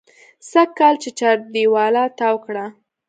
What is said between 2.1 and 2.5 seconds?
تاو